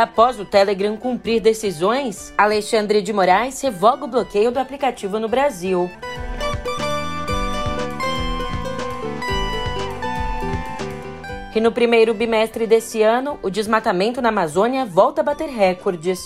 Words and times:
Após 0.00 0.40
o 0.40 0.46
Telegram 0.46 0.96
cumprir 0.96 1.42
decisões, 1.42 2.32
Alexandre 2.38 3.02
de 3.02 3.12
Moraes 3.12 3.60
revoga 3.60 4.06
o 4.06 4.08
bloqueio 4.08 4.50
do 4.50 4.58
aplicativo 4.58 5.18
no 5.18 5.28
Brasil. 5.28 5.90
E 11.54 11.60
no 11.60 11.70
primeiro 11.70 12.14
bimestre 12.14 12.66
desse 12.66 13.02
ano, 13.02 13.38
o 13.42 13.50
desmatamento 13.50 14.22
na 14.22 14.30
Amazônia 14.30 14.86
volta 14.86 15.20
a 15.20 15.24
bater 15.24 15.50
recordes. 15.50 16.18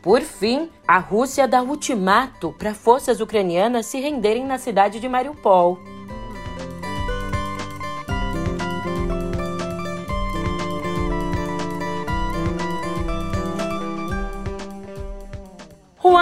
Por 0.00 0.22
fim, 0.22 0.70
a 0.88 0.96
Rússia 0.96 1.46
dá 1.46 1.60
ultimato 1.60 2.54
para 2.58 2.72
forças 2.72 3.20
ucranianas 3.20 3.84
se 3.84 4.00
renderem 4.00 4.46
na 4.46 4.56
cidade 4.56 4.98
de 4.98 5.10
Mariupol. 5.10 5.89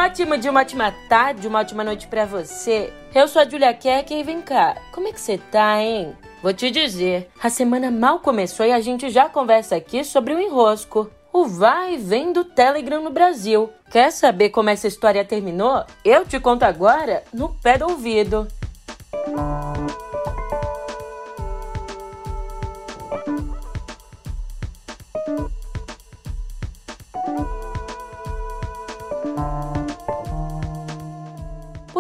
Ótimo 0.09 0.39
de 0.39 0.49
uma 0.49 0.61
ótima 0.61 0.91
tarde, 1.07 1.47
uma 1.47 1.61
ótima 1.61 1.85
noite 1.85 2.07
para 2.09 2.25
você. 2.25 2.91
Eu 3.15 3.29
sou 3.29 3.43
a 3.43 3.45
Julia 3.45 3.75
Keck 3.75 4.15
e 4.15 4.23
vem 4.23 4.41
cá, 4.41 4.75
como 4.91 5.07
é 5.07 5.13
que 5.13 5.21
você 5.21 5.37
tá, 5.37 5.83
hein? 5.83 6.17
Vou 6.43 6.55
te 6.55 6.71
dizer, 6.71 7.29
a 7.43 7.51
semana 7.51 7.91
mal 7.91 8.19
começou 8.21 8.65
e 8.65 8.73
a 8.73 8.81
gente 8.81 9.11
já 9.11 9.29
conversa 9.29 9.77
aqui 9.77 10.03
sobre 10.03 10.33
o 10.33 10.41
enrosco 10.41 11.11
o 11.31 11.45
vai 11.47 11.95
e 11.95 11.99
vem 11.99 12.33
do 12.33 12.43
Telegram 12.43 13.05
no 13.05 13.11
Brasil. 13.11 13.69
Quer 13.91 14.11
saber 14.11 14.49
como 14.49 14.71
essa 14.71 14.89
história 14.89 15.23
terminou? 15.27 15.85
Eu 16.03 16.25
te 16.25 16.41
conto 16.41 16.63
agora 16.63 17.23
no 17.31 17.51
pé 17.51 17.77
do 17.77 17.85
ouvido. 17.91 18.49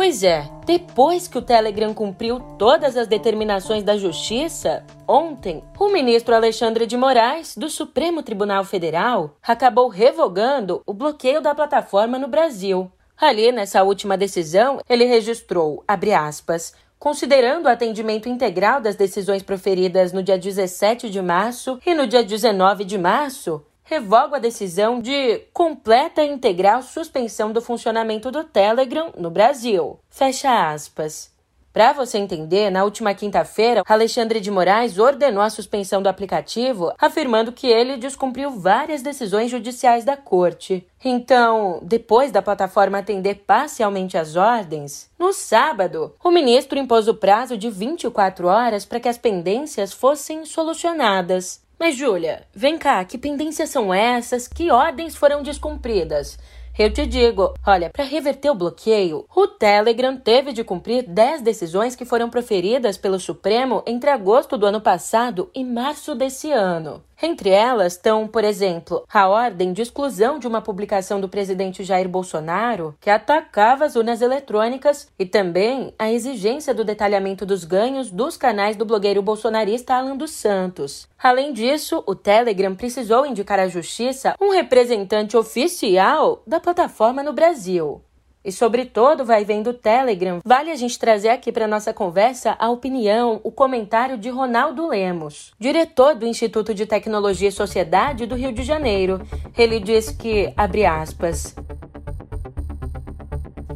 Pois 0.08 0.22
é, 0.22 0.48
depois 0.64 1.28
que 1.28 1.36
o 1.36 1.42
Telegram 1.42 1.92
cumpriu 1.92 2.40
todas 2.58 2.96
as 2.96 3.06
determinações 3.06 3.82
da 3.82 3.94
Justiça, 3.98 4.82
ontem, 5.06 5.62
o 5.78 5.90
ministro 5.90 6.34
Alexandre 6.34 6.86
de 6.86 6.96
Moraes, 6.96 7.54
do 7.54 7.68
Supremo 7.68 8.22
Tribunal 8.22 8.64
Federal, 8.64 9.36
acabou 9.46 9.86
revogando 9.86 10.82
o 10.86 10.94
bloqueio 10.94 11.42
da 11.42 11.54
plataforma 11.54 12.18
no 12.18 12.26
Brasil. 12.26 12.90
Ali, 13.20 13.52
nessa 13.52 13.82
última 13.82 14.16
decisão, 14.16 14.80
ele 14.88 15.04
registrou, 15.04 15.84
abre 15.86 16.14
aspas, 16.14 16.72
considerando 16.98 17.66
o 17.66 17.68
atendimento 17.68 18.30
integral 18.30 18.80
das 18.80 18.96
decisões 18.96 19.42
proferidas 19.42 20.10
no 20.10 20.22
dia 20.22 20.38
17 20.38 21.10
de 21.10 21.20
março 21.20 21.78
e 21.84 21.92
no 21.92 22.06
dia 22.06 22.24
19 22.24 22.82
de 22.82 22.96
março, 22.96 23.62
revoga 23.88 24.36
a 24.36 24.40
decisão 24.40 25.00
de 25.00 25.38
completa 25.52 26.22
e 26.22 26.30
integral 26.30 26.82
suspensão 26.82 27.52
do 27.52 27.62
funcionamento 27.62 28.30
do 28.30 28.44
Telegram 28.44 29.10
no 29.16 29.30
Brasil. 29.30 29.98
Fecha 30.10 30.70
aspas. 30.70 31.32
Para 31.72 31.92
você 31.92 32.18
entender, 32.18 32.70
na 32.70 32.84
última 32.84 33.14
quinta-feira, 33.14 33.82
Alexandre 33.86 34.40
de 34.40 34.50
Moraes 34.50 34.98
ordenou 34.98 35.42
a 35.42 35.48
suspensão 35.48 36.02
do 36.02 36.08
aplicativo, 36.08 36.92
afirmando 36.98 37.52
que 37.52 37.66
ele 37.66 37.96
descumpriu 37.96 38.50
várias 38.50 39.00
decisões 39.00 39.50
judiciais 39.50 40.04
da 40.04 40.16
corte. 40.16 40.86
Então, 41.02 41.78
depois 41.82 42.32
da 42.32 42.42
plataforma 42.42 42.98
atender 42.98 43.44
parcialmente 43.46 44.18
às 44.18 44.34
ordens, 44.34 45.10
no 45.18 45.32
sábado, 45.32 46.14
o 46.22 46.30
ministro 46.30 46.78
impôs 46.78 47.06
o 47.06 47.14
prazo 47.14 47.56
de 47.56 47.70
24 47.70 48.48
horas 48.48 48.84
para 48.84 49.00
que 49.00 49.08
as 49.08 49.16
pendências 49.16 49.92
fossem 49.92 50.44
solucionadas. 50.44 51.66
Mas, 51.78 51.96
Júlia, 51.96 52.44
vem 52.52 52.76
cá, 52.76 53.04
que 53.04 53.16
pendências 53.16 53.70
são 53.70 53.94
essas? 53.94 54.48
Que 54.48 54.70
ordens 54.70 55.14
foram 55.14 55.42
descumpridas? 55.42 56.36
Eu 56.78 56.92
te 56.92 57.04
digo, 57.04 57.54
olha, 57.66 57.90
para 57.90 58.04
reverter 58.04 58.50
o 58.50 58.54
bloqueio, 58.54 59.26
o 59.34 59.48
Telegram 59.48 60.16
teve 60.16 60.52
de 60.52 60.62
cumprir 60.62 61.02
10 61.02 61.42
decisões 61.42 61.96
que 61.96 62.04
foram 62.04 62.30
proferidas 62.30 62.96
pelo 62.96 63.18
Supremo 63.18 63.82
entre 63.84 64.08
agosto 64.10 64.56
do 64.56 64.64
ano 64.64 64.80
passado 64.80 65.50
e 65.52 65.64
março 65.64 66.14
desse 66.14 66.52
ano. 66.52 67.02
Entre 67.20 67.50
elas 67.50 67.94
estão, 67.94 68.28
por 68.28 68.44
exemplo, 68.44 69.04
a 69.12 69.28
ordem 69.28 69.72
de 69.72 69.82
exclusão 69.82 70.38
de 70.38 70.46
uma 70.46 70.62
publicação 70.62 71.20
do 71.20 71.28
presidente 71.28 71.82
Jair 71.82 72.08
Bolsonaro 72.08 72.94
que 73.00 73.10
atacava 73.10 73.84
as 73.84 73.96
urnas 73.96 74.22
eletrônicas 74.22 75.08
e 75.18 75.26
também 75.26 75.92
a 75.98 76.12
exigência 76.12 76.72
do 76.72 76.84
detalhamento 76.84 77.44
dos 77.44 77.64
ganhos 77.64 78.12
dos 78.12 78.36
canais 78.36 78.76
do 78.76 78.84
blogueiro 78.84 79.20
bolsonarista 79.20 79.94
Alan 79.94 80.16
dos 80.16 80.30
Santos. 80.30 81.08
Além 81.20 81.52
disso, 81.52 82.04
o 82.06 82.14
Telegram 82.14 82.76
precisou 82.76 83.26
indicar 83.26 83.58
à 83.58 83.66
justiça 83.66 84.36
um 84.40 84.50
representante 84.50 85.36
oficial 85.36 86.40
da 86.46 86.60
plataforma 86.68 87.22
no 87.22 87.32
Brasil. 87.32 88.02
E 88.44 88.52
sobre 88.52 88.84
todo 88.84 89.24
vai 89.24 89.42
vendo 89.42 89.70
o 89.70 89.74
Telegram, 89.74 90.40
vale 90.44 90.70
a 90.70 90.76
gente 90.76 90.98
trazer 90.98 91.30
aqui 91.30 91.50
para 91.50 91.66
nossa 91.66 91.94
conversa 91.94 92.54
a 92.58 92.68
opinião, 92.68 93.40
o 93.42 93.50
comentário 93.50 94.18
de 94.18 94.28
Ronaldo 94.28 94.86
Lemos, 94.86 95.52
diretor 95.58 96.14
do 96.14 96.26
Instituto 96.26 96.74
de 96.74 96.84
Tecnologia 96.84 97.48
e 97.48 97.52
Sociedade 97.52 98.26
do 98.26 98.34
Rio 98.34 98.52
de 98.52 98.62
Janeiro. 98.62 99.22
Ele 99.56 99.80
diz 99.80 100.10
que, 100.10 100.52
abre 100.56 100.84
aspas, 100.84 101.54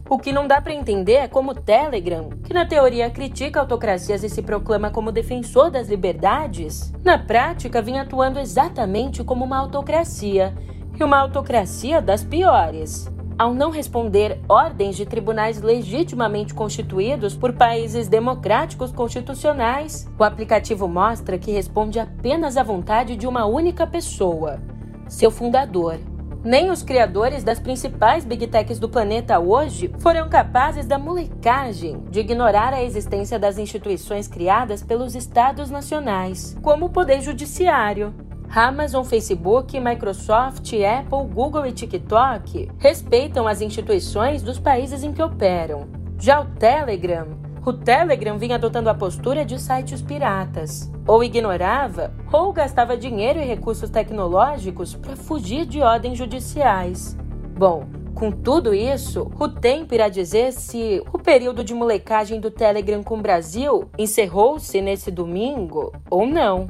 o 0.08 0.18
que 0.18 0.32
não 0.32 0.46
dá 0.46 0.60
para 0.60 0.74
entender 0.74 1.14
é 1.14 1.28
como 1.28 1.52
o 1.52 1.54
Telegram, 1.54 2.28
que 2.44 2.52
na 2.52 2.66
teoria 2.66 3.08
critica 3.08 3.60
autocracias 3.60 4.22
e 4.22 4.28
se 4.28 4.42
proclama 4.42 4.90
como 4.90 5.10
defensor 5.10 5.70
das 5.70 5.88
liberdades, 5.88 6.92
na 7.02 7.16
prática 7.16 7.80
vinha 7.80 8.02
atuando 8.02 8.38
exatamente 8.38 9.24
como 9.24 9.46
uma 9.46 9.56
autocracia, 9.56 10.54
e 10.98 11.04
uma 11.04 11.18
autocracia 11.18 12.00
das 12.00 12.22
piores 12.22 13.10
ao 13.38 13.52
não 13.52 13.70
responder 13.70 14.40
ordens 14.48 14.96
de 14.96 15.04
tribunais 15.04 15.60
legitimamente 15.60 16.54
constituídos 16.54 17.36
por 17.36 17.52
países 17.52 18.06
democráticos 18.06 18.92
constitucionais, 18.92 20.08
o 20.18 20.22
aplicativo 20.22 20.86
mostra 20.86 21.36
que 21.36 21.50
responde 21.50 21.98
apenas 21.98 22.56
à 22.56 22.62
vontade 22.62 23.16
de 23.16 23.26
uma 23.26 23.44
única 23.44 23.84
pessoa, 23.84 24.60
seu 25.08 25.28
fundador. 25.28 25.98
Nem 26.44 26.70
os 26.70 26.82
criadores 26.82 27.42
das 27.42 27.58
principais 27.58 28.24
big 28.24 28.46
techs 28.48 28.78
do 28.78 28.88
planeta 28.88 29.38
hoje 29.38 29.92
foram 29.98 30.28
capazes 30.28 30.86
da 30.86 30.98
molecagem 30.98 32.02
de 32.10 32.20
ignorar 32.20 32.72
a 32.72 32.82
existência 32.82 33.38
das 33.38 33.58
instituições 33.58 34.28
criadas 34.28 34.84
pelos 34.84 35.16
estados 35.16 35.68
nacionais, 35.68 36.56
como 36.62 36.86
o 36.86 36.90
poder 36.90 37.20
judiciário, 37.20 38.14
Amazon, 38.54 39.02
Facebook, 39.02 39.80
Microsoft, 39.80 40.74
Apple, 40.74 41.26
Google 41.32 41.66
e 41.66 41.72
TikTok 41.72 42.70
respeitam 42.76 43.48
as 43.48 43.62
instituições 43.62 44.42
dos 44.42 44.58
países 44.58 45.02
em 45.02 45.10
que 45.10 45.22
operam. 45.22 45.88
Já 46.18 46.38
o 46.38 46.44
Telegram, 46.44 47.28
o 47.64 47.72
Telegram 47.72 48.36
vinha 48.36 48.56
adotando 48.56 48.90
a 48.90 48.94
postura 48.94 49.42
de 49.42 49.58
sites 49.58 50.02
piratas. 50.02 50.92
Ou 51.06 51.24
ignorava, 51.24 52.12
ou 52.30 52.52
gastava 52.52 52.94
dinheiro 52.94 53.38
e 53.38 53.44
recursos 53.46 53.88
tecnológicos 53.88 54.94
para 54.94 55.16
fugir 55.16 55.64
de 55.64 55.80
ordens 55.80 56.18
judiciais. 56.18 57.16
Bom, 57.56 57.86
com 58.14 58.30
tudo 58.30 58.74
isso, 58.74 59.32
o 59.40 59.48
tempo 59.48 59.94
irá 59.94 60.10
dizer 60.10 60.52
se 60.52 61.02
o 61.10 61.18
período 61.18 61.64
de 61.64 61.72
molecagem 61.72 62.38
do 62.38 62.50
Telegram 62.50 63.02
com 63.02 63.16
o 63.16 63.22
Brasil 63.22 63.88
encerrou-se 63.96 64.78
nesse 64.82 65.10
domingo 65.10 65.90
ou 66.10 66.26
não. 66.26 66.66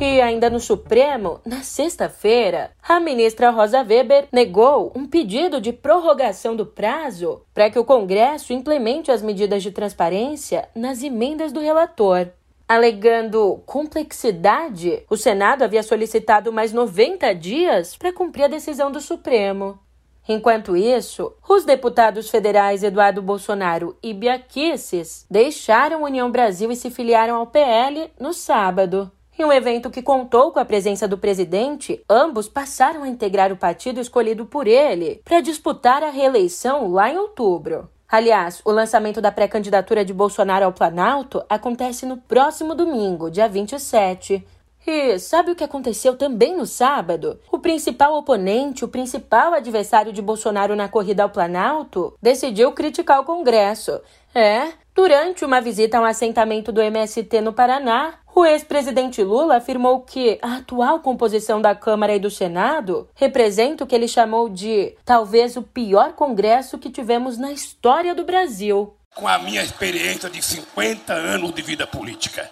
E 0.00 0.20
ainda 0.20 0.50
no 0.50 0.58
Supremo, 0.58 1.40
na 1.44 1.62
sexta-feira, 1.62 2.72
a 2.82 2.98
ministra 2.98 3.50
Rosa 3.50 3.82
Weber 3.82 4.26
negou 4.32 4.92
um 4.94 5.06
pedido 5.06 5.60
de 5.60 5.72
prorrogação 5.72 6.56
do 6.56 6.66
prazo 6.66 7.42
para 7.54 7.70
que 7.70 7.78
o 7.78 7.84
Congresso 7.84 8.52
implemente 8.52 9.12
as 9.12 9.22
medidas 9.22 9.62
de 9.62 9.70
transparência 9.70 10.68
nas 10.74 11.02
emendas 11.02 11.52
do 11.52 11.60
relator. 11.60 12.28
Alegando 12.66 13.62
complexidade, 13.66 15.04
o 15.08 15.16
Senado 15.16 15.62
havia 15.62 15.82
solicitado 15.82 16.52
mais 16.52 16.72
90 16.72 17.32
dias 17.34 17.96
para 17.96 18.12
cumprir 18.12 18.44
a 18.44 18.48
decisão 18.48 18.90
do 18.90 19.00
Supremo. 19.00 19.78
Enquanto 20.26 20.76
isso, 20.76 21.34
os 21.46 21.64
deputados 21.64 22.30
federais 22.30 22.82
Eduardo 22.82 23.20
Bolsonaro 23.22 23.96
e 24.02 24.12
Bia 24.12 24.38
Kicis 24.38 25.26
deixaram 25.30 26.02
União 26.02 26.30
Brasil 26.30 26.72
e 26.72 26.76
se 26.76 26.90
filiaram 26.90 27.36
ao 27.36 27.46
PL 27.46 28.10
no 28.18 28.32
sábado. 28.32 29.12
Em 29.36 29.44
um 29.44 29.52
evento 29.52 29.90
que 29.90 30.00
contou 30.00 30.52
com 30.52 30.60
a 30.60 30.64
presença 30.64 31.08
do 31.08 31.18
presidente, 31.18 32.00
ambos 32.08 32.48
passaram 32.48 33.02
a 33.02 33.08
integrar 33.08 33.52
o 33.52 33.56
partido 33.56 34.00
escolhido 34.00 34.46
por 34.46 34.68
ele 34.68 35.20
para 35.24 35.40
disputar 35.40 36.04
a 36.04 36.10
reeleição 36.10 36.92
lá 36.92 37.10
em 37.10 37.18
outubro. 37.18 37.90
Aliás, 38.08 38.62
o 38.64 38.70
lançamento 38.70 39.20
da 39.20 39.32
pré-candidatura 39.32 40.04
de 40.04 40.14
Bolsonaro 40.14 40.64
ao 40.64 40.72
Planalto 40.72 41.42
acontece 41.48 42.06
no 42.06 42.16
próximo 42.16 42.76
domingo, 42.76 43.28
dia 43.28 43.48
27. 43.48 44.46
E 44.86 45.18
sabe 45.18 45.50
o 45.50 45.56
que 45.56 45.64
aconteceu 45.64 46.14
também 46.14 46.56
no 46.56 46.66
sábado? 46.66 47.40
O 47.50 47.58
principal 47.58 48.14
oponente, 48.14 48.84
o 48.84 48.88
principal 48.88 49.54
adversário 49.54 50.12
de 50.12 50.22
Bolsonaro 50.22 50.76
na 50.76 50.88
corrida 50.88 51.24
ao 51.24 51.30
Planalto, 51.30 52.14
decidiu 52.22 52.70
criticar 52.70 53.20
o 53.20 53.24
Congresso. 53.24 54.00
É, 54.32 54.72
durante 54.94 55.44
uma 55.44 55.60
visita 55.60 55.98
a 55.98 56.02
um 56.02 56.04
assentamento 56.04 56.70
do 56.70 56.82
MST 56.82 57.40
no 57.40 57.52
Paraná, 57.52 58.14
o 58.34 58.44
ex-presidente 58.44 59.22
Lula 59.22 59.56
afirmou 59.56 60.00
que 60.00 60.38
a 60.42 60.56
atual 60.56 61.00
composição 61.00 61.62
da 61.62 61.74
Câmara 61.74 62.14
e 62.14 62.18
do 62.18 62.30
Senado 62.30 63.08
representa 63.14 63.84
o 63.84 63.86
que 63.86 63.94
ele 63.94 64.08
chamou 64.08 64.48
de 64.48 64.96
talvez 65.04 65.56
o 65.56 65.62
pior 65.62 66.14
Congresso 66.14 66.76
que 66.76 66.90
tivemos 66.90 67.38
na 67.38 67.52
história 67.52 68.14
do 68.14 68.24
Brasil. 68.24 68.96
Com 69.14 69.28
a 69.28 69.38
minha 69.38 69.62
experiência 69.62 70.28
de 70.28 70.42
50 70.42 71.12
anos 71.12 71.54
de 71.54 71.62
vida 71.62 71.86
política, 71.86 72.50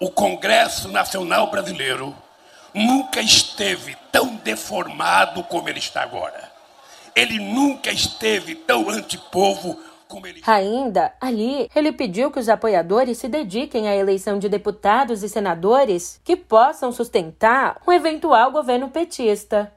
o 0.00 0.10
Congresso 0.10 0.90
Nacional 0.90 1.48
Brasileiro 1.48 2.14
nunca 2.74 3.20
esteve 3.20 3.96
tão 4.10 4.34
deformado 4.36 5.44
como 5.44 5.68
ele 5.68 5.78
está 5.78 6.02
agora. 6.02 6.52
Ele 7.14 7.38
nunca 7.38 7.92
esteve 7.92 8.56
tão 8.56 8.90
antipovo 8.90 9.78
ele. 10.26 10.40
Ainda 10.46 11.12
ali, 11.20 11.68
ele 11.74 11.92
pediu 11.92 12.30
que 12.30 12.38
os 12.38 12.48
apoiadores 12.48 13.18
se 13.18 13.28
dediquem 13.28 13.88
à 13.88 13.96
eleição 13.96 14.38
de 14.38 14.48
deputados 14.48 15.22
e 15.22 15.28
senadores 15.28 16.20
que 16.24 16.36
possam 16.36 16.92
sustentar 16.92 17.80
um 17.86 17.92
eventual 17.92 18.50
governo 18.50 18.88
petista. 18.88 19.72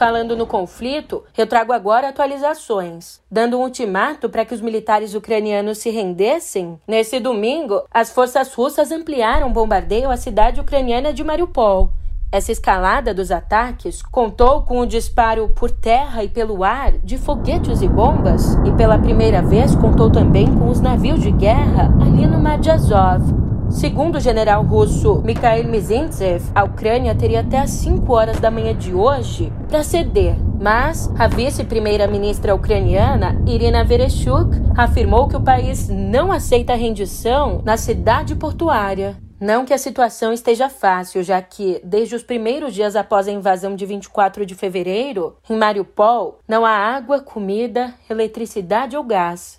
Falando 0.00 0.34
no 0.34 0.46
conflito, 0.46 1.24
eu 1.36 1.46
trago 1.46 1.74
agora 1.74 2.08
atualizações. 2.08 3.20
Dando 3.30 3.58
um 3.58 3.62
ultimato 3.62 4.30
para 4.30 4.46
que 4.46 4.54
os 4.54 4.62
militares 4.62 5.12
ucranianos 5.12 5.76
se 5.76 5.90
rendessem, 5.90 6.80
nesse 6.88 7.20
domingo, 7.20 7.82
as 7.90 8.10
forças 8.10 8.54
russas 8.54 8.90
ampliaram 8.90 9.48
o 9.48 9.52
bombardeio 9.52 10.10
à 10.10 10.16
cidade 10.16 10.58
ucraniana 10.58 11.12
de 11.12 11.22
Mariupol. 11.22 11.92
Essa 12.32 12.52
escalada 12.52 13.12
dos 13.12 13.30
ataques 13.30 14.02
contou 14.02 14.62
com 14.62 14.80
o 14.80 14.86
disparo 14.86 15.48
por 15.48 15.70
terra 15.70 16.22
e 16.22 16.28
pelo 16.28 16.62
ar 16.62 16.92
de 16.98 17.18
foguetes 17.18 17.82
e 17.82 17.88
bombas, 17.88 18.54
e 18.64 18.72
pela 18.72 18.98
primeira 18.98 19.42
vez 19.42 19.74
contou 19.74 20.10
também 20.10 20.46
com 20.46 20.68
os 20.68 20.80
navios 20.80 21.20
de 21.20 21.32
guerra 21.32 21.92
ali 22.00 22.26
no 22.26 22.38
Mar 22.38 22.58
de 22.58 22.70
Azov, 22.70 23.40
Segundo 23.70 24.16
o 24.16 24.20
general 24.20 24.64
russo 24.64 25.22
Mikhail 25.24 25.68
Mizintsev, 25.68 26.42
a 26.54 26.64
Ucrânia 26.64 27.14
teria 27.14 27.40
até 27.40 27.60
às 27.60 27.70
5 27.70 28.12
horas 28.12 28.40
da 28.40 28.50
manhã 28.50 28.74
de 28.74 28.92
hoje 28.92 29.52
para 29.68 29.84
ceder. 29.84 30.36
Mas 30.60 31.10
a 31.16 31.28
vice-primeira-ministra 31.28 32.54
ucraniana, 32.54 33.40
Irina 33.46 33.84
Vereshchuk, 33.84 34.50
afirmou 34.76 35.28
que 35.28 35.36
o 35.36 35.40
país 35.40 35.88
não 35.88 36.32
aceita 36.32 36.74
rendição 36.74 37.62
na 37.64 37.76
cidade 37.76 38.34
portuária. 38.34 39.16
Não 39.40 39.64
que 39.64 39.72
a 39.72 39.78
situação 39.78 40.34
esteja 40.34 40.68
fácil, 40.68 41.22
já 41.22 41.40
que, 41.40 41.80
desde 41.82 42.14
os 42.14 42.22
primeiros 42.22 42.74
dias 42.74 42.94
após 42.94 43.26
a 43.26 43.32
invasão 43.32 43.74
de 43.74 43.86
24 43.86 44.44
de 44.44 44.54
fevereiro, 44.54 45.34
em 45.48 45.56
Mariupol, 45.56 46.40
não 46.46 46.66
há 46.66 46.72
água, 46.72 47.20
comida, 47.20 47.94
eletricidade 48.10 48.98
ou 48.98 49.02
gás. 49.02 49.58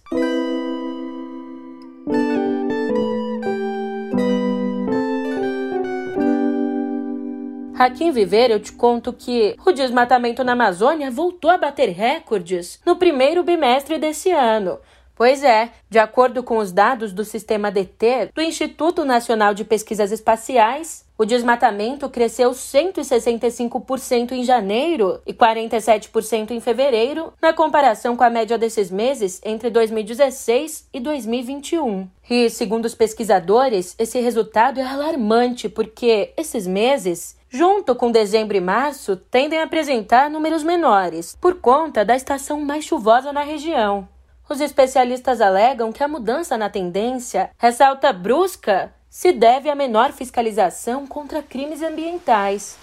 Aqui 7.76 8.04
em 8.04 8.12
Viver 8.12 8.52
eu 8.52 8.60
te 8.60 8.72
conto 8.74 9.12
que 9.12 9.56
o 9.66 9.72
desmatamento 9.72 10.44
na 10.44 10.52
Amazônia 10.52 11.10
voltou 11.10 11.50
a 11.50 11.58
bater 11.58 11.90
recordes 11.90 12.80
no 12.86 12.96
primeiro 12.96 13.42
bimestre 13.44 13.98
desse 13.98 14.30
ano. 14.30 14.78
Pois 15.22 15.44
é, 15.44 15.70
de 15.88 16.00
acordo 16.00 16.42
com 16.42 16.58
os 16.58 16.72
dados 16.72 17.14
do 17.14 17.24
sistema 17.24 17.70
DT 17.70 18.32
do 18.34 18.42
Instituto 18.42 19.06
Nacional 19.06 19.54
de 19.54 19.64
Pesquisas 19.64 20.12
Espaciais, 20.12 21.06
o 21.16 21.26
desmatamento 21.26 22.10
cresceu 22.10 22.50
165% 22.50 24.32
em 24.32 24.44
janeiro 24.44 25.22
e 25.24 25.32
47% 25.32 26.50
em 26.50 26.60
fevereiro, 26.60 27.32
na 27.40 27.54
comparação 27.54 28.18
com 28.18 28.24
a 28.24 28.32
média 28.32 28.58
desses 28.58 28.90
meses 28.90 29.40
entre 29.46 29.70
2016 29.70 30.88
e 30.92 31.00
2021. 31.00 32.10
E, 32.28 32.50
segundo 32.50 32.86
os 32.86 32.96
pesquisadores, 32.96 33.94
esse 34.00 34.20
resultado 34.20 34.80
é 34.80 34.84
alarmante 34.84 35.70
porque 35.70 36.34
esses 36.36 36.66
meses 36.66 37.40
junto 37.48 37.94
com 37.94 38.10
dezembro 38.10 38.58
e 38.58 38.62
março, 38.62 39.18
tendem 39.18 39.60
a 39.60 39.66
apresentar 39.66 40.30
números 40.32 40.64
menores, 40.64 41.38
por 41.40 41.56
conta 41.56 42.06
da 42.06 42.16
estação 42.16 42.62
mais 42.62 42.86
chuvosa 42.86 43.34
na 43.34 43.44
região. 43.44 44.08
Os 44.52 44.60
especialistas 44.60 45.40
alegam 45.40 45.94
que 45.94 46.04
a 46.04 46.10
mudança 46.10 46.58
na 46.58 46.70
tendência, 46.70 47.52
ressalta 47.58 48.12
brusca, 48.12 48.94
se 49.10 49.32
deve 49.32 49.70
à 49.70 49.76
menor 49.76 50.12
fiscalização 50.12 51.08
contra 51.08 51.42
crimes 51.42 51.82
ambientais. 51.82 52.78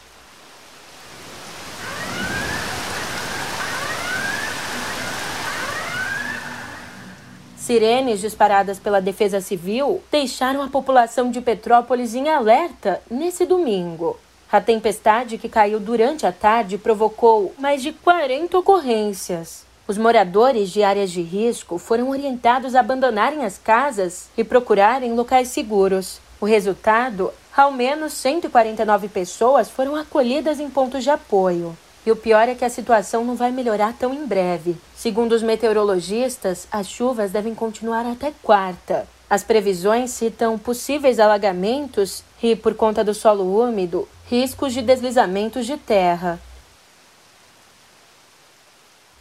Sirenes 7.55 8.23
disparadas 8.23 8.79
pela 8.79 9.03
Defesa 9.03 9.43
Civil 9.43 10.03
deixaram 10.11 10.63
a 10.63 10.69
população 10.69 11.31
de 11.31 11.43
Petrópolis 11.43 12.15
em 12.15 12.31
alerta 12.31 13.03
nesse 13.11 13.45
domingo. 13.45 14.19
A 14.51 14.59
tempestade 14.59 15.37
que 15.37 15.51
caiu 15.51 15.79
durante 15.79 16.25
a 16.25 16.33
tarde 16.33 16.79
provocou 16.79 17.55
mais 17.59 17.83
de 17.83 17.93
40 17.93 18.57
ocorrências. 18.57 19.68
Os 19.89 19.97
moradores 19.97 20.69
de 20.69 20.83
áreas 20.83 21.11
de 21.11 21.23
risco 21.23 21.79
foram 21.79 22.11
orientados 22.11 22.75
a 22.75 22.81
abandonarem 22.81 23.43
as 23.43 23.57
casas 23.57 24.29
e 24.37 24.45
procurarem 24.45 25.15
locais 25.15 25.49
seguros. 25.49 26.21
O 26.39 26.45
resultado: 26.45 27.33
ao 27.57 27.73
menos 27.73 28.13
149 28.13 29.09
pessoas 29.09 29.71
foram 29.71 29.97
acolhidas 29.97 30.61
em 30.61 30.69
pontos 30.69 31.03
de 31.03 31.09
apoio. 31.09 31.75
E 32.05 32.11
o 32.11 32.17
pior 32.17 32.51
é 32.51 32.55
que 32.55 32.67
a 32.67 32.71
situação 32.71 33.25
não 33.25 33.35
vai 33.35 33.51
melhorar 33.51 33.95
tão 33.95 34.13
em 34.13 34.27
breve. 34.27 34.77
Segundo 34.95 35.33
os 35.33 35.43
meteorologistas, 35.43 36.69
as 36.71 36.87
chuvas 36.87 37.31
devem 37.31 37.55
continuar 37.55 38.05
até 38.05 38.31
quarta. 38.43 39.09
As 39.31 39.43
previsões 39.43 40.11
citam 40.11 40.59
possíveis 40.59 41.19
alagamentos 41.19 42.23
e, 42.43 42.55
por 42.55 42.75
conta 42.75 43.03
do 43.03 43.15
solo 43.15 43.67
úmido, 43.67 44.07
riscos 44.29 44.75
de 44.75 44.83
deslizamentos 44.83 45.65
de 45.65 45.79
terra. 45.79 46.39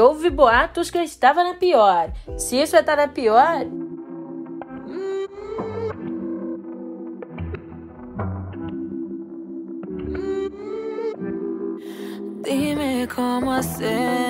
Houve 0.00 0.30
boatos 0.30 0.90
que 0.90 0.98
eu 0.98 1.02
estava 1.02 1.44
na 1.44 1.54
pior. 1.54 2.10
Se 2.38 2.56
isso 2.60 2.74
é 2.74 2.80
estar 2.80 2.96
na 2.96 3.08
pior. 3.08 3.66
Dime 12.42 13.06
como 13.14 13.50
hacemos. 13.50 14.29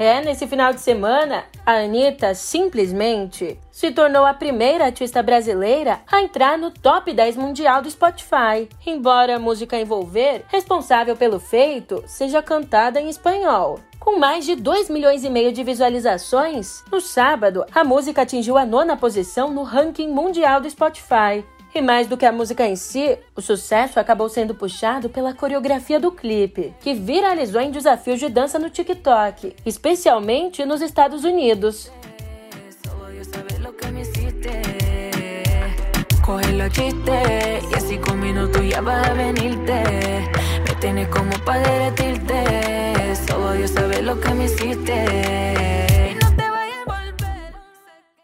É, 0.00 0.22
nesse 0.22 0.46
final 0.46 0.72
de 0.72 0.80
semana, 0.80 1.44
a 1.66 1.72
Anitta 1.72 2.34
simplesmente 2.34 3.60
se 3.70 3.90
tornou 3.90 4.24
a 4.24 4.32
primeira 4.32 4.86
artista 4.86 5.22
brasileira 5.22 6.00
a 6.10 6.22
entrar 6.22 6.56
no 6.56 6.70
top 6.70 7.12
10 7.12 7.36
mundial 7.36 7.82
do 7.82 7.90
Spotify, 7.90 8.66
embora 8.86 9.36
a 9.36 9.38
música 9.38 9.78
envolver, 9.78 10.42
responsável 10.48 11.14
pelo 11.14 11.38
feito, 11.38 12.02
seja 12.06 12.40
cantada 12.40 12.98
em 12.98 13.10
espanhol. 13.10 13.78
Com 13.98 14.18
mais 14.18 14.46
de 14.46 14.56
2 14.56 14.88
milhões 14.88 15.22
e 15.22 15.28
meio 15.28 15.52
de 15.52 15.62
visualizações, 15.62 16.82
no 16.90 16.98
sábado, 16.98 17.66
a 17.74 17.84
música 17.84 18.22
atingiu 18.22 18.56
a 18.56 18.64
nona 18.64 18.96
posição 18.96 19.52
no 19.52 19.64
ranking 19.64 20.08
mundial 20.08 20.62
do 20.62 20.70
Spotify, 20.70 21.44
e 21.74 21.80
mais 21.80 22.06
do 22.06 22.16
que 22.16 22.26
a 22.26 22.32
música 22.32 22.66
em 22.66 22.76
si, 22.76 23.18
o 23.36 23.40
sucesso 23.40 24.00
acabou 24.00 24.28
sendo 24.28 24.54
puxado 24.54 25.08
pela 25.08 25.32
coreografia 25.32 26.00
do 26.00 26.10
clipe, 26.10 26.74
que 26.80 26.94
viralizou 26.94 27.60
em 27.60 27.70
desafios 27.70 28.18
de 28.18 28.28
dança 28.28 28.58
no 28.58 28.70
TikTok, 28.70 29.54
especialmente 29.64 30.64
nos 30.64 30.80
Estados 30.80 31.24
Unidos. 31.24 31.90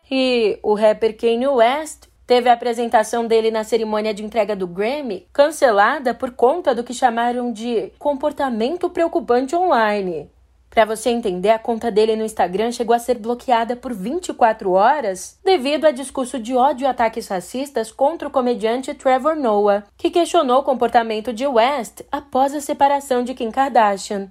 E 0.09 0.59
o 0.63 0.75
rapper 0.75 1.17
Kanye 1.17 1.49
West 1.49 2.06
Teve 2.27 2.49
a 2.49 2.55
apresentação 2.55 3.25
dele 3.25 3.53
na 3.53 3.63
cerimônia 3.63 4.13
de 4.13 4.25
entrega 4.25 4.57
do 4.57 4.67
Grammy 4.67 5.29
cancelada 5.33 6.13
por 6.13 6.33
conta 6.33 6.75
do 6.75 6.83
que 6.83 6.93
chamaram 6.93 7.53
de 7.53 7.93
comportamento 7.99 8.91
preocupante 8.91 9.55
online. 9.55 10.29
Para 10.69 10.85
você 10.85 11.09
entender, 11.09 11.51
a 11.51 11.59
conta 11.59 11.91
dele 11.91 12.17
no 12.17 12.25
Instagram 12.25 12.73
chegou 12.73 12.95
a 12.95 12.99
ser 12.99 13.17
bloqueada 13.17 13.77
por 13.77 13.95
24 13.95 14.73
horas 14.73 15.39
devido 15.45 15.87
a 15.87 15.93
discurso 15.93 16.39
de 16.39 16.55
ódio 16.55 16.85
e 16.85 16.87
ataques 16.87 17.29
racistas 17.29 17.93
contra 17.93 18.27
o 18.27 18.31
comediante 18.31 18.93
Trevor 18.93 19.37
Noah, 19.37 19.85
que 19.97 20.11
questionou 20.11 20.59
o 20.59 20.65
comportamento 20.65 21.33
de 21.33 21.47
West 21.47 22.03
após 22.11 22.53
a 22.53 22.61
separação 22.61 23.23
de 23.23 23.35
Kim 23.35 23.53
Kardashian. 23.53 24.31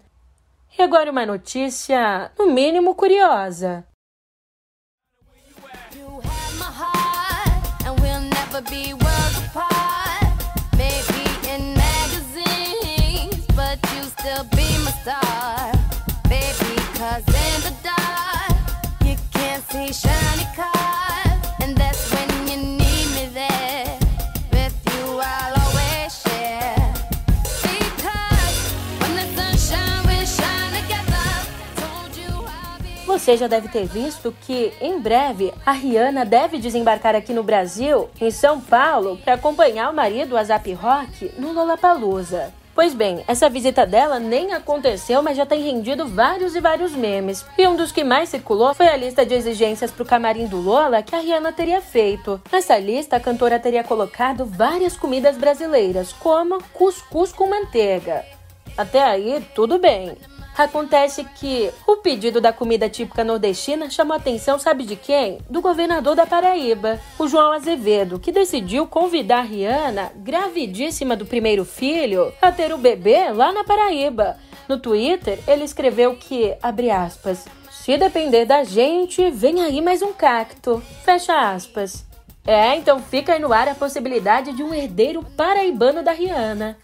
E 0.78 0.84
agora 0.84 1.10
uma 1.10 1.26
notícia, 1.26 2.30
no 2.38 2.52
mínimo 2.52 2.94
curiosa. 2.94 3.86
Você 33.26 33.38
já 33.38 33.48
deve 33.48 33.70
ter 33.70 33.88
visto 33.88 34.32
que, 34.42 34.72
em 34.80 35.00
breve, 35.00 35.52
a 35.66 35.72
Rihanna 35.72 36.24
deve 36.24 36.60
desembarcar 36.60 37.16
aqui 37.16 37.34
no 37.34 37.42
Brasil, 37.42 38.08
em 38.22 38.30
São 38.30 38.62
Paulo, 38.62 39.18
para 39.18 39.34
acompanhar 39.34 39.90
o 39.90 39.96
marido 39.96 40.38
Azap 40.38 40.72
Rock 40.74 41.34
no 41.40 41.52
Lollapalooza. 41.52 42.54
Pois 42.76 42.94
bem, 42.94 43.24
essa 43.26 43.50
visita 43.50 43.86
dela 43.86 44.20
nem 44.20 44.52
aconteceu, 44.52 45.24
mas 45.24 45.38
já 45.38 45.46
tem 45.46 45.62
rendido 45.62 46.06
vários 46.06 46.58
e 46.58 46.60
vários 46.60 46.92
memes. 46.92 47.46
E 47.58 47.66
um 47.66 47.78
dos 47.78 47.90
que 47.90 48.04
mais 48.04 48.28
circulou 48.28 48.74
foi 48.74 48.90
a 48.90 48.98
lista 48.98 49.26
de 49.26 49.34
exigências 49.34 49.92
para 49.92 50.04
o 50.04 50.06
camarim 50.06 50.46
do 50.46 50.60
Lola 50.60 51.02
que 51.02 51.16
a 51.16 51.20
Rihanna 51.20 51.54
teria 51.54 51.80
feito. 51.80 52.42
Nessa 52.52 52.78
lista, 52.78 53.16
a 53.16 53.20
cantora 53.20 53.58
teria 53.58 53.82
colocado 53.82 54.46
várias 54.46 54.98
comidas 54.98 55.38
brasileiras, 55.38 56.12
como 56.12 56.62
cuscuz 56.74 57.32
com 57.32 57.50
manteiga. 57.50 58.26
Até 58.78 59.02
aí, 59.02 59.42
tudo 59.56 59.80
bem. 59.80 60.18
Acontece 60.58 61.26
que 61.26 61.70
o 61.86 61.98
pedido 61.98 62.40
da 62.40 62.54
comida 62.54 62.90
típica 62.90 63.26
nordestina 63.26 63.90
chamou 63.90 64.14
a 64.14 64.18
atenção, 64.18 64.58
sabe 64.58 64.86
de 64.86 64.96
quem? 64.96 65.40
Do 65.50 65.62
governador 65.62 66.16
da 66.16 66.26
Paraíba, 66.26 66.98
o 67.20 67.28
João 67.28 67.52
Azevedo, 67.52 68.20
que 68.20 68.32
decidiu 68.32 68.88
convidar 68.88 69.40
a 69.40 69.42
Rihanna, 69.42 70.14
gravidíssima 70.16 71.16
do 71.18 71.26
primeiro 71.26 71.66
filho, 71.66 72.32
a 72.42 72.54
ter 72.54 72.74
o 72.74 72.78
bebê 72.78 73.32
lá 73.32 73.52
na 73.52 73.66
Paraíba. 73.66 74.38
No 74.68 74.80
Twitter, 74.80 75.40
ele 75.46 75.66
escreveu 75.66 76.16
que, 76.16 76.56
abre 76.64 76.90
aspas, 76.90 77.46
se 77.70 77.98
depender 77.98 78.46
da 78.46 78.64
gente, 78.64 79.30
vem 79.30 79.62
aí 79.62 79.82
mais 79.82 80.02
um 80.02 80.14
cacto. 80.14 80.82
Fecha 81.04 81.52
aspas. 81.52 82.06
É, 82.48 82.76
então 82.76 83.00
fica 83.00 83.34
aí 83.34 83.40
no 83.40 83.52
ar 83.52 83.68
a 83.68 83.76
possibilidade 83.76 84.54
de 84.54 84.64
um 84.64 84.74
herdeiro 84.74 85.22
paraibano 85.36 86.02
da 86.02 86.12
Rihanna. 86.12 86.78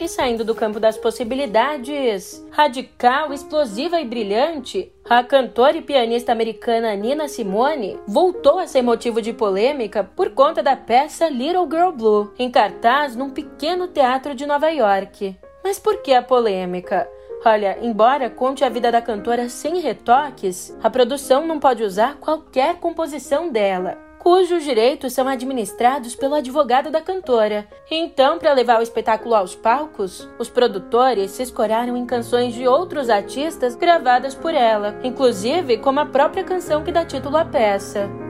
E 0.00 0.06
saindo 0.06 0.44
do 0.44 0.54
campo 0.54 0.78
das 0.78 0.96
possibilidades 0.96 2.46
radical, 2.52 3.32
explosiva 3.32 4.00
e 4.00 4.04
brilhante, 4.04 4.92
a 5.08 5.24
cantora 5.24 5.76
e 5.76 5.82
pianista 5.82 6.30
americana 6.30 6.94
Nina 6.94 7.26
Simone 7.26 7.98
voltou 8.06 8.60
a 8.60 8.66
ser 8.68 8.80
motivo 8.80 9.20
de 9.20 9.32
polêmica 9.32 10.04
por 10.04 10.30
conta 10.30 10.62
da 10.62 10.76
peça 10.76 11.28
Little 11.28 11.68
Girl 11.68 11.90
Blue, 11.90 12.32
em 12.38 12.48
cartaz 12.48 13.16
num 13.16 13.30
pequeno 13.30 13.88
teatro 13.88 14.36
de 14.36 14.46
Nova 14.46 14.68
York. 14.70 15.36
Mas 15.64 15.80
por 15.80 16.00
que 16.00 16.14
a 16.14 16.22
polêmica? 16.22 17.08
Olha, 17.44 17.76
embora 17.82 18.30
conte 18.30 18.64
a 18.64 18.68
vida 18.68 18.92
da 18.92 19.02
cantora 19.02 19.48
sem 19.48 19.80
retoques, 19.80 20.76
a 20.80 20.88
produção 20.88 21.44
não 21.44 21.58
pode 21.58 21.82
usar 21.82 22.16
qualquer 22.18 22.76
composição 22.76 23.50
dela 23.50 24.07
cujos 24.18 24.64
direitos 24.64 25.12
são 25.12 25.26
administrados 25.28 26.14
pelo 26.14 26.34
advogado 26.34 26.90
da 26.90 27.00
cantora. 27.00 27.66
Então, 27.90 28.38
para 28.38 28.52
levar 28.52 28.78
o 28.80 28.82
espetáculo 28.82 29.34
aos 29.34 29.54
palcos, 29.54 30.28
os 30.38 30.48
produtores 30.48 31.30
se 31.30 31.42
escoraram 31.42 31.96
em 31.96 32.04
canções 32.04 32.54
de 32.54 32.66
outros 32.66 33.08
artistas 33.08 33.74
gravadas 33.74 34.34
por 34.34 34.54
ela, 34.54 34.98
inclusive 35.02 35.78
como 35.78 36.00
a 36.00 36.06
própria 36.06 36.44
canção 36.44 36.84
que 36.84 36.92
dá 36.92 37.04
título 37.04 37.36
à 37.36 37.44
peça. 37.44 38.27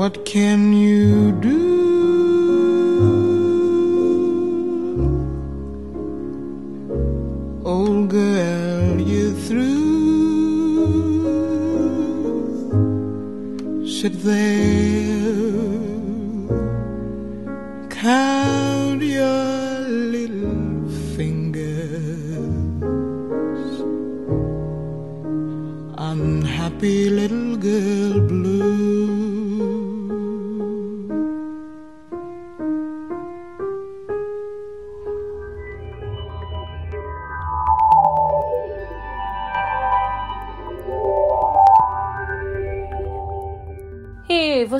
What 0.00 0.24
can 0.24 0.72
you 0.72 1.30
do? 1.42 1.89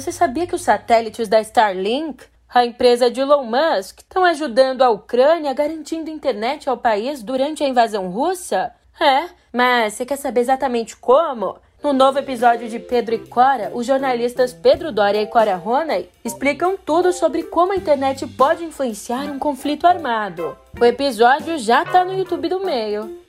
Você 0.01 0.11
sabia 0.11 0.47
que 0.47 0.55
os 0.55 0.63
satélites 0.63 1.29
da 1.29 1.41
Starlink, 1.41 2.25
a 2.49 2.65
empresa 2.65 3.11
de 3.11 3.21
Elon 3.21 3.45
Musk, 3.45 3.99
estão 3.99 4.25
ajudando 4.25 4.83
a 4.83 4.89
Ucrânia 4.89 5.53
garantindo 5.53 6.09
internet 6.09 6.69
ao 6.69 6.77
país 6.77 7.23
durante 7.23 7.63
a 7.63 7.69
invasão 7.69 8.09
russa? 8.09 8.73
É, 8.99 9.29
mas 9.53 9.95
você 9.95 10.07
quer 10.07 10.17
saber 10.17 10.41
exatamente 10.41 10.97
como? 10.97 11.59
No 11.83 11.93
novo 11.93 12.19
episódio 12.19 12.69
de 12.69 12.79
Pedro 12.79 13.15
e 13.15 13.19
Cora, 13.19 13.71
os 13.75 13.87
jornalistas 13.87 14.53
Pedro 14.53 14.91
Doria 14.91 15.23
e 15.23 15.27
Cora 15.27 15.57
Ronay 15.57 16.11
explicam 16.25 16.77
tudo 16.77 17.13
sobre 17.13 17.43
como 17.45 17.73
a 17.73 17.77
internet 17.77 18.27
pode 18.27 18.65
influenciar 18.65 19.25
um 19.31 19.39
conflito 19.39 19.87
armado. 19.87 20.57
O 20.79 20.85
episódio 20.85 21.59
já 21.59 21.83
está 21.83 22.05
no 22.05 22.13
YouTube 22.13 22.49
do 22.49 22.65
meio. 22.65 23.20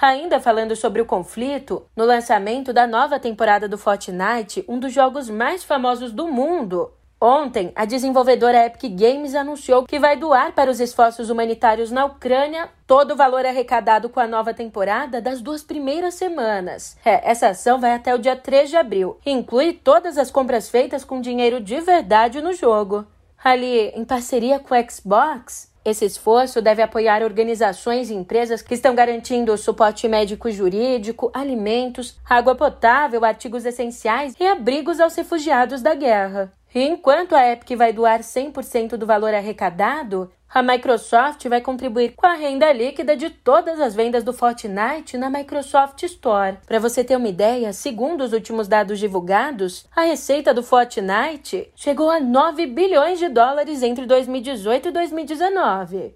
Ainda 0.00 0.38
falando 0.38 0.76
sobre 0.76 1.00
o 1.00 1.06
conflito, 1.06 1.86
no 1.96 2.04
lançamento 2.04 2.72
da 2.72 2.86
nova 2.86 3.18
temporada 3.18 3.68
do 3.68 3.78
Fortnite, 3.78 4.64
um 4.68 4.78
dos 4.78 4.92
jogos 4.92 5.30
mais 5.30 5.64
famosos 5.64 6.12
do 6.12 6.28
mundo, 6.28 6.92
Ontem, 7.18 7.72
a 7.74 7.86
desenvolvedora 7.86 8.66
Epic 8.66 8.94
Games 8.94 9.34
anunciou 9.34 9.84
que 9.84 9.98
vai 9.98 10.16
doar 10.16 10.52
para 10.52 10.70
os 10.70 10.80
esforços 10.80 11.30
humanitários 11.30 11.90
na 11.90 12.04
Ucrânia 12.04 12.68
todo 12.86 13.12
o 13.12 13.16
valor 13.16 13.46
arrecadado 13.46 14.10
com 14.10 14.20
a 14.20 14.26
nova 14.26 14.52
temporada 14.52 15.18
das 15.18 15.40
duas 15.40 15.62
primeiras 15.62 16.12
semanas. 16.14 16.94
É, 17.02 17.30
essa 17.30 17.48
ação 17.48 17.80
vai 17.80 17.94
até 17.94 18.14
o 18.14 18.18
dia 18.18 18.36
3 18.36 18.68
de 18.68 18.76
abril 18.76 19.18
e 19.24 19.30
inclui 19.30 19.72
todas 19.72 20.18
as 20.18 20.30
compras 20.30 20.68
feitas 20.68 21.04
com 21.04 21.22
dinheiro 21.22 21.58
de 21.58 21.80
verdade 21.80 22.42
no 22.42 22.52
jogo. 22.52 23.06
Ali, 23.42 23.88
em 23.94 24.04
parceria 24.04 24.58
com 24.58 24.74
o 24.74 24.90
Xbox, 24.90 25.72
esse 25.86 26.04
esforço 26.04 26.60
deve 26.60 26.82
apoiar 26.82 27.22
organizações 27.22 28.10
e 28.10 28.14
empresas 28.14 28.60
que 28.60 28.74
estão 28.74 28.92
garantindo 28.92 29.56
suporte 29.56 30.08
médico 30.08 30.50
jurídico, 30.50 31.30
alimentos, 31.32 32.18
água 32.28 32.56
potável, 32.56 33.24
artigos 33.24 33.64
essenciais 33.64 34.34
e 34.40 34.44
abrigos 34.44 34.98
aos 34.98 35.14
refugiados 35.14 35.82
da 35.82 35.94
guerra. 35.94 36.52
E 36.76 36.82
enquanto 36.82 37.34
a 37.34 37.50
Epic 37.50 37.74
vai 37.74 37.90
doar 37.90 38.20
100% 38.20 38.98
do 38.98 39.06
valor 39.06 39.32
arrecadado, 39.32 40.30
a 40.46 40.62
Microsoft 40.62 41.42
vai 41.48 41.62
contribuir 41.62 42.12
com 42.14 42.26
a 42.26 42.34
renda 42.34 42.70
líquida 42.70 43.16
de 43.16 43.30
todas 43.30 43.80
as 43.80 43.94
vendas 43.94 44.22
do 44.22 44.34
Fortnite 44.34 45.16
na 45.16 45.30
Microsoft 45.30 46.02
Store. 46.02 46.58
Para 46.66 46.78
você 46.78 47.02
ter 47.02 47.16
uma 47.16 47.28
ideia, 47.28 47.72
segundo 47.72 48.22
os 48.22 48.34
últimos 48.34 48.68
dados 48.68 48.98
divulgados, 48.98 49.86
a 49.96 50.02
receita 50.02 50.52
do 50.52 50.62
Fortnite 50.62 51.72
chegou 51.74 52.10
a 52.10 52.20
9 52.20 52.66
bilhões 52.66 53.18
de 53.18 53.30
dólares 53.30 53.82
entre 53.82 54.04
2018 54.04 54.88
e 54.88 54.92
2019. 54.92 56.14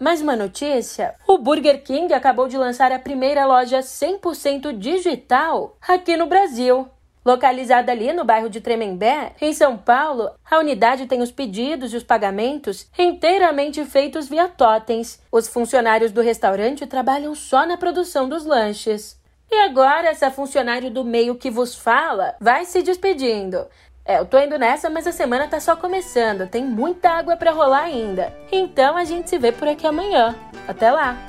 Mais 0.00 0.20
uma 0.20 0.36
notícia: 0.36 1.16
o 1.26 1.38
Burger 1.38 1.82
King 1.82 2.14
acabou 2.14 2.46
de 2.46 2.56
lançar 2.56 2.92
a 2.92 3.00
primeira 3.00 3.44
loja 3.44 3.80
100% 3.80 4.72
digital 4.78 5.76
aqui 5.86 6.16
no 6.16 6.26
Brasil. 6.26 6.88
Localizada 7.26 7.90
ali 7.90 8.12
no 8.12 8.24
bairro 8.24 8.48
de 8.48 8.60
Tremembé, 8.60 9.32
em 9.40 9.52
São 9.52 9.76
Paulo, 9.76 10.30
a 10.48 10.58
unidade 10.58 11.06
tem 11.06 11.20
os 11.20 11.32
pedidos 11.32 11.92
e 11.92 11.96
os 11.96 12.04
pagamentos 12.04 12.88
inteiramente 12.96 13.84
feitos 13.84 14.28
via 14.28 14.48
totens. 14.48 15.20
Os 15.32 15.48
funcionários 15.48 16.12
do 16.12 16.22
restaurante 16.22 16.86
trabalham 16.86 17.34
só 17.34 17.66
na 17.66 17.76
produção 17.76 18.28
dos 18.28 18.46
lanches. 18.46 19.18
E 19.50 19.56
agora, 19.62 20.08
essa 20.08 20.30
funcionária 20.30 20.90
do 20.90 21.04
meio 21.04 21.34
que 21.34 21.50
vos 21.50 21.74
fala 21.74 22.36
vai 22.40 22.64
se 22.64 22.82
despedindo. 22.82 23.66
É, 24.08 24.18
eu 24.18 24.24
tô 24.24 24.38
indo 24.38 24.58
nessa, 24.58 24.88
mas 24.88 25.06
a 25.06 25.12
semana 25.12 25.46
tá 25.46 25.60
só 25.60 25.76
começando, 25.76 26.48
tem 26.48 26.64
muita 26.64 27.10
água 27.10 27.36
para 27.36 27.50
rolar 27.50 27.82
ainda. 27.82 28.34
Então 28.50 28.96
a 28.96 29.04
gente 29.04 29.28
se 29.28 29.36
vê 29.36 29.52
por 29.52 29.68
aqui 29.68 29.86
amanhã. 29.86 30.34
Até 30.66 30.90
lá! 30.90 31.27